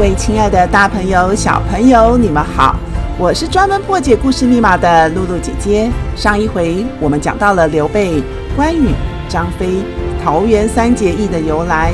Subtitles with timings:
[0.00, 2.74] 各位亲爱的大朋友、小朋友，你们好！
[3.18, 5.90] 我是专门破解故事密码的露露姐姐。
[6.16, 8.22] 上一回我们讲到了刘备、
[8.56, 8.94] 关羽、
[9.28, 9.82] 张飞、
[10.24, 11.92] 桃园三结义的由来，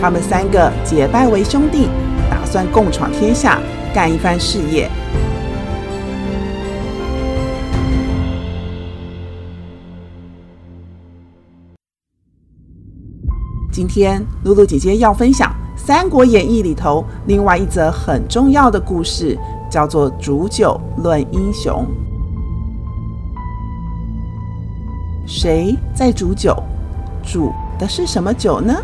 [0.00, 1.88] 他们三个结拜为兄弟，
[2.28, 3.60] 打算共闯天下，
[3.94, 4.90] 干一番事业。
[13.70, 15.48] 今天露露姐姐要分享。
[15.78, 19.38] 《三国演义》里头，另外一则很重要的故事
[19.70, 21.86] 叫做“煮酒论英雄”。
[25.26, 26.54] 谁在煮酒？
[27.22, 28.74] 煮的是什么酒呢？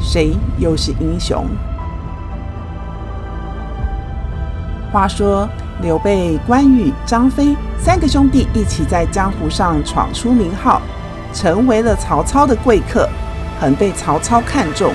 [0.00, 1.44] 谁又是英雄？
[4.90, 5.46] 话说，
[5.82, 10.80] 刘备、关羽、张飞三个兄弟一起在江湖上闯出名号，
[11.34, 13.08] 成为了曹操的贵客，
[13.60, 14.92] 很被曹操看中。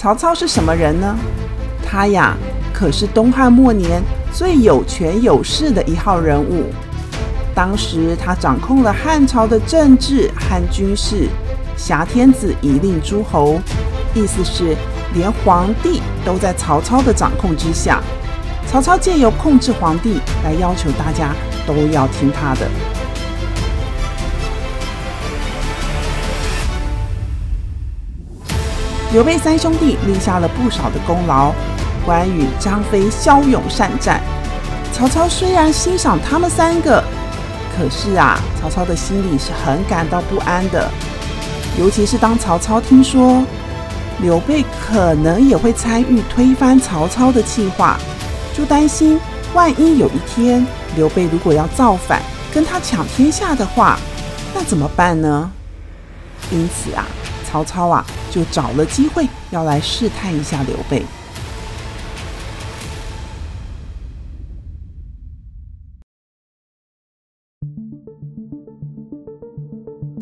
[0.00, 1.14] 曹操是什么人呢？
[1.84, 2.34] 他呀，
[2.72, 6.72] 可是东汉末年最有权有势的一号人物。
[7.54, 11.28] 当时他掌控了汉朝的政治和军事，
[11.76, 13.60] 挟天子以令诸侯，
[14.14, 14.74] 意思是
[15.12, 18.00] 连皇帝都在曹操的掌控之下。
[18.68, 21.34] 曹操借由控制皇帝来要求大家
[21.66, 22.66] 都要听他的。
[29.12, 31.52] 刘备三兄弟立下了不少的功劳，
[32.06, 34.20] 关羽、张飞骁勇善战。
[34.92, 37.02] 曹操虽然欣赏他们三个，
[37.76, 40.88] 可是啊，曹操的心里是很感到不安的。
[41.76, 43.42] 尤其是当曹操听说
[44.20, 47.98] 刘备可能也会参与推翻曹操的计划，
[48.56, 49.18] 就担心
[49.54, 52.22] 万一有一天刘备如果要造反，
[52.54, 53.98] 跟他抢天下的话，
[54.54, 55.50] 那怎么办呢？
[56.52, 57.04] 因此啊。
[57.50, 61.02] 曹操啊，就找了机会要来试探一下刘备。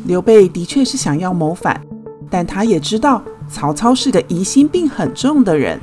[0.05, 1.79] 刘备的确是想要谋反，
[2.31, 5.79] 但他也知道曹操是个疑心病很重的人。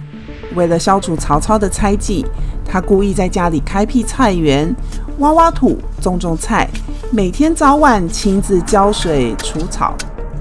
[0.57, 2.27] 为了消除曹操的猜忌，
[2.65, 4.75] 他故意在家里开辟菜园，
[5.19, 6.69] 挖挖土，种种菜，
[7.13, 9.95] 每天早晚亲自浇水除草。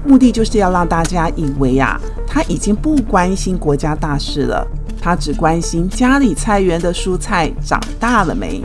[0.06, 4.66] 目的就是要让大家以为啊，他已经不关心国家大事了，
[5.00, 8.62] 他只关心家里菜园的蔬菜长大了没。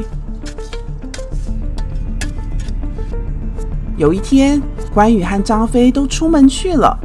[3.97, 4.61] 有一天，
[4.93, 6.97] 关羽和张飞都出门去了，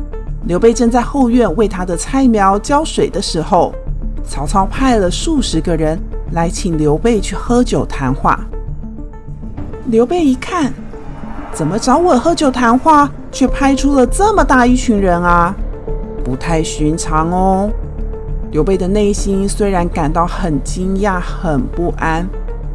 [0.46, 3.74] 刘备正在后院为他的菜苗浇水的时候，
[4.22, 5.98] 曹操派了数十个人
[6.32, 8.38] 来请刘备去喝酒谈话。
[9.86, 10.72] 刘备一看，
[11.52, 13.10] 怎么找我喝酒谈话？
[13.36, 15.54] 却派出了这么大一群人啊，
[16.24, 17.70] 不太寻常哦。
[18.50, 22.26] 刘备的内心虽然感到很惊讶、很不安，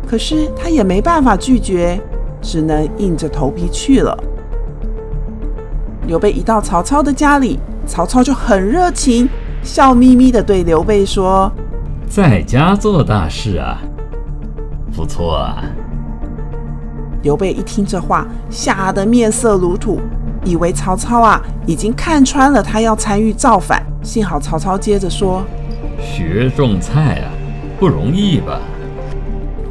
[0.07, 1.99] 可是他也没办法拒绝，
[2.43, 4.15] 只能硬着头皮去了。
[6.05, 9.27] 刘备一到曹操的家里，曹操就很热情，
[9.63, 11.51] 笑眯眯地对刘备说
[12.07, 13.81] ：“在家做大事啊，
[14.95, 15.63] 不错啊。”
[17.23, 19.99] 刘备一听这话，吓得面色如土。
[20.43, 25.43] 以为曹操啊已经看穿了他要参与造反，幸好曹操接着说
[26.01, 27.29] ：“学种菜啊，
[27.79, 28.59] 不容易吧？”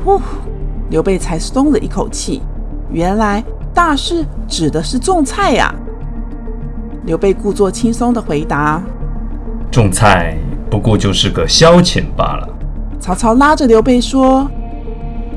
[0.04, 0.20] 呼，
[0.88, 2.40] 刘备才松了一口气。
[2.90, 3.42] 原来
[3.74, 5.74] 大事指的是种菜呀。
[7.04, 8.82] 刘备故作轻松的回答
[9.70, 10.36] ：“种菜
[10.70, 12.48] 不过就是个消遣罢了。”
[13.00, 14.48] 曹操拉着刘备说：“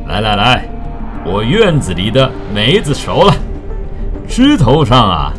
[0.07, 0.65] 来来来，
[1.25, 3.33] 我院子里的梅子熟了。”
[4.35, 5.31] 枝头上啊，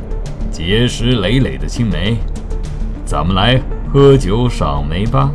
[0.52, 2.16] 结实累累的青梅，
[3.04, 3.60] 咱们来
[3.92, 5.32] 喝酒赏梅吧。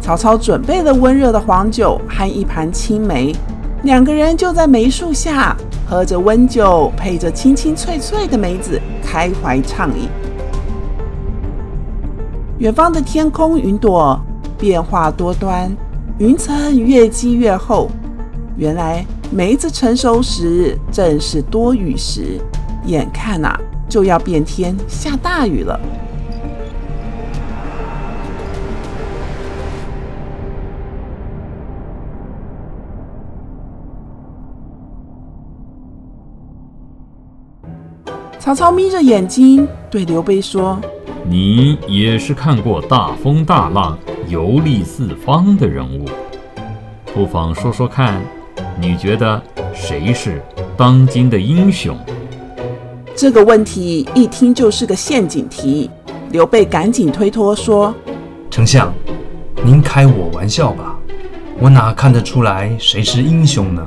[0.00, 3.32] 曹操准备了温热的黄酒和一盘青梅，
[3.84, 5.56] 两个人就在梅树下
[5.88, 10.08] 喝着温酒，配着清清脆脆的梅子，开怀畅饮。
[12.58, 14.20] 远方的天空云朵
[14.58, 15.72] 变化多端，
[16.18, 17.88] 云层越积越厚，
[18.56, 22.38] 原来梅子成熟时正是多雨时，
[22.84, 25.80] 眼看呐、啊、就要变天下大雨了。
[38.38, 40.78] 曹操眯着眼睛对刘备说
[41.24, 43.96] ：“你也是看过大风大浪、
[44.28, 46.04] 游历四方的人物，
[47.14, 48.20] 不妨说说看，
[48.80, 49.40] 你觉得
[49.74, 50.42] 谁是
[50.76, 51.96] 当今的英雄？”
[53.14, 55.90] 这个问题一听就是个陷阱题。
[56.30, 57.94] 刘备赶紧推脱说
[58.50, 58.90] ：“丞相，
[59.62, 60.96] 您开我玩笑吧，
[61.60, 63.86] 我哪看得出来谁是英雄呢？”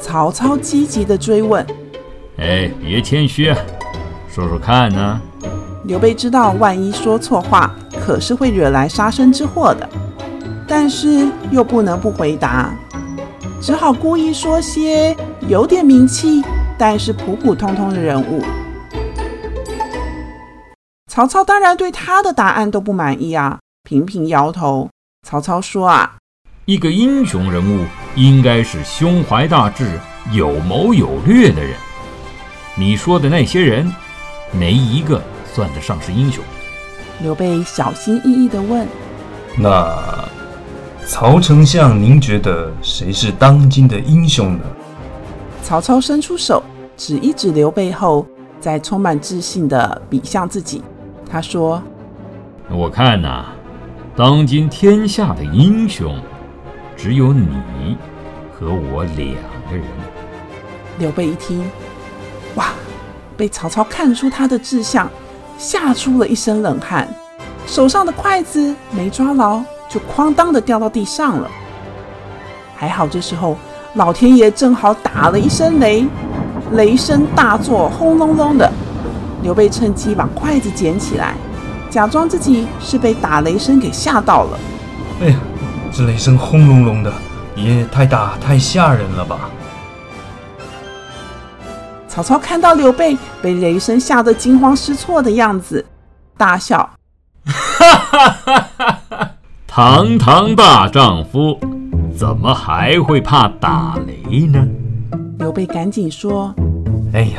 [0.00, 1.66] 曹操积极地追问。
[2.38, 3.58] 哎，别谦虚啊，
[4.32, 5.20] 说说看呢。
[5.84, 9.88] 刘备知道万一说错话，可是会惹来杀身之祸的，
[10.66, 12.74] 但是又不能不回答，
[13.60, 15.14] 只好故意说些
[15.48, 16.42] 有点名气，
[16.78, 18.42] 但是普普通通的人物。
[21.10, 24.88] 曹操当然对他的答案都不满意啊，频频摇头。
[25.26, 26.16] 曹操说啊，
[26.66, 27.84] 一个英雄人物
[28.14, 29.98] 应该是胸怀大志、
[30.32, 31.74] 有谋有略的人。
[32.76, 33.92] 你说的那些人，
[34.52, 35.20] 没一个
[35.52, 36.44] 算得上是英雄？
[37.20, 38.86] 刘备小心翼翼地问
[39.58, 39.98] ：“那
[41.10, 44.60] 曹丞相，您觉得谁是当今的英雄呢？”
[45.64, 46.62] 曹操伸出手
[46.98, 48.26] 指一指刘备后，
[48.60, 50.82] 再充满自信地比向自己。
[51.28, 51.82] 他说
[52.68, 53.54] ：“我看呐、啊，
[54.14, 56.14] 当今天下的英雄，
[56.94, 57.96] 只有你
[58.52, 59.34] 和我两
[59.70, 59.86] 个人。”
[61.00, 61.64] 刘备一听。
[62.56, 62.66] 哇！
[63.34, 65.10] 被曹操看出他的志向，
[65.56, 67.08] 吓出了一身冷汗，
[67.66, 71.50] 手上的筷子没抓牢，就哐当的掉到地上了。
[72.76, 73.56] 还好这时候
[73.94, 76.06] 老天爷正好打了一声雷，
[76.72, 78.70] 雷声大作，轰隆隆的。
[79.42, 81.34] 刘备趁机把筷子捡起来，
[81.88, 84.58] 假装自己是被打雷声给吓到了。
[85.20, 85.38] 哎呀，
[85.92, 87.12] 这雷声轰隆隆的，
[87.54, 89.50] 也太大太吓人了吧！
[92.08, 95.86] 曹操看到刘备被雷声吓得惊慌失措的样子，
[96.36, 96.78] 大笑
[97.46, 98.97] ：“哈哈哈哈哈！
[99.80, 101.56] 堂堂大丈夫，
[102.12, 104.66] 怎么还会怕打雷呢？”
[105.38, 106.52] 刘备赶紧说
[107.14, 107.38] ：“哎呀，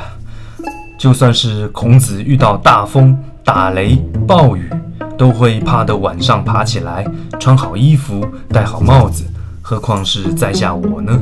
[0.97, 3.13] 就算是孔子遇到大风、
[3.43, 4.69] 打雷、暴雨，
[5.17, 7.05] 都会怕得晚上爬起来，
[7.41, 9.25] 穿好衣服，戴好帽子，
[9.61, 11.19] 何况是在下我呢？”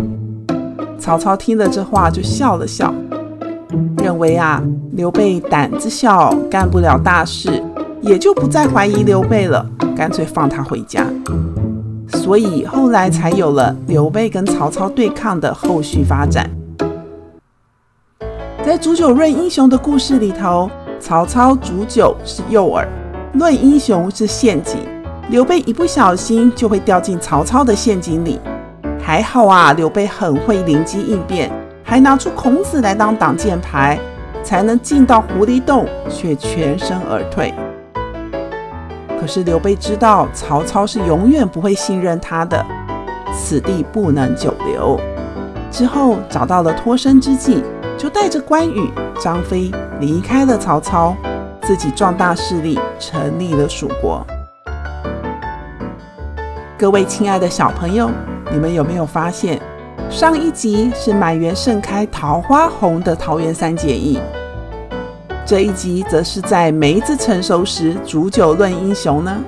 [1.01, 2.93] 曹操听了这话，就笑了笑。
[3.97, 4.61] 认为啊，
[4.91, 7.63] 刘备胆子小，干不了大事，
[8.01, 9.65] 也就不再怀疑刘备了，
[9.95, 11.05] 干脆放他回家。
[12.09, 16.49] 所以后来才有了刘备跟曹操对抗的后续发展。
[18.65, 22.85] 在煮酒论英雄的故事里头，曹操煮酒是诱饵，
[23.33, 24.79] 论英雄是陷阱。
[25.29, 28.39] 刘备一不小心就会掉进曹操的陷阱里。
[29.01, 31.51] 还好啊，刘备很会灵机应变。
[31.83, 33.97] 还拿出孔子来当挡箭牌，
[34.43, 37.53] 才能进到狐狸洞，却全身而退。
[39.27, 42.65] 是刘备知道曹操是永远不会信任他的，
[43.33, 44.99] 此地不能久留。
[45.69, 47.61] 之后找到了脱身之计，
[47.97, 48.89] 就带着关羽、
[49.21, 49.69] 张飞
[49.99, 51.15] 离开了曹操，
[51.61, 54.25] 自己壮大势力，成立了蜀国。
[56.77, 58.09] 各位亲爱的小朋友，
[58.51, 59.59] 你们有没有发现？
[60.09, 64.17] 上一集是满园盛开桃花红的桃园三结义，
[65.47, 69.41] 这一集则是在梅子成熟时煮酒论英雄呢。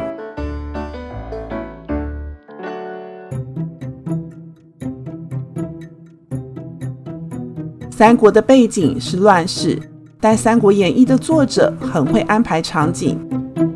[7.92, 9.78] 三国的背景是乱世，
[10.22, 13.20] 但《三国演义》的作者很会安排场景，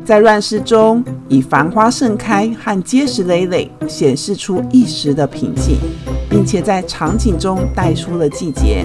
[0.02, 5.76] 在乱世中以繁花盛开和结实累累显示出一时的平静。
[6.30, 8.84] 并且在场景中带出了季节，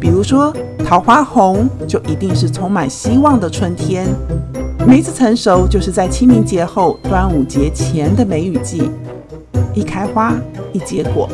[0.00, 4.06] 比如说桃花红就一定是充满希望的春天，
[4.86, 8.90] 梅子成熟就是在清明节后端午节前的梅雨季，
[9.74, 10.34] 一开花
[10.72, 11.28] 一结果。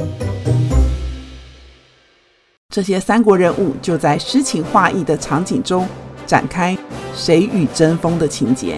[2.70, 5.88] 这些三国人物就在诗情画意的场景中
[6.26, 6.76] 展开
[7.14, 8.76] 谁与争锋的情节。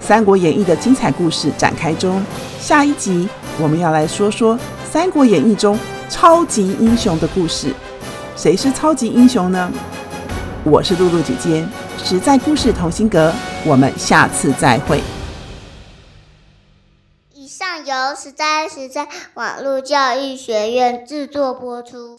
[0.06, 2.22] 《三国演义》的精彩故事展开中，
[2.60, 3.26] 下一集
[3.62, 4.54] 我们要来说说。
[4.90, 5.76] 《三国演义》中
[6.08, 7.74] 超级英雄的故事，
[8.36, 9.70] 谁是超级英雄呢？
[10.64, 11.64] 我是露露姐姐，
[12.02, 13.32] 实在故事同心阁，
[13.64, 15.00] 我们下次再会。
[17.32, 17.64] 以上。
[17.84, 22.16] 由实在实在网络教育学院制作播出。